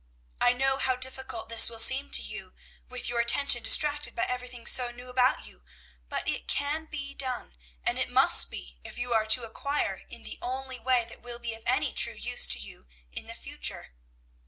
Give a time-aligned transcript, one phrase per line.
[0.39, 2.55] I know how difficult this will seem to you,
[2.89, 5.63] with your attention distracted by everything so new about you;
[6.09, 10.23] but it can be done, and it must be if you are to acquire in
[10.23, 13.93] the only way that will be of any true use to you in the future.